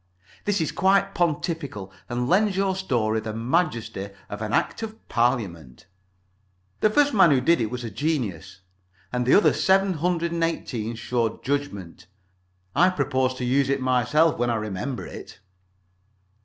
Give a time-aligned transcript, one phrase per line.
[0.45, 5.85] This is quite pontifical, and lends your story the majesty of an Act of Parliament.
[6.79, 8.61] The first man who did it was a genius.
[9.13, 12.07] And the other seven hundred and eighteen showed judgment.
[12.75, 15.39] I propose to use it myself when I remember it.